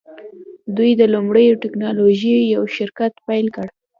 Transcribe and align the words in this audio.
دوی 0.75 0.91
د 0.99 1.01
لوړې 1.13 1.45
ټیکنالوژۍ 1.63 2.37
یو 2.55 2.63
شرکت 2.75 3.13
پیل 3.27 3.47
کړ 3.55 3.67